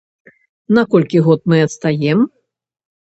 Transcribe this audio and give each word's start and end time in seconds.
На 0.77 0.85
колькі 0.95 1.19
год 1.27 1.45
мы 1.53 1.57
адстаем? 1.67 2.19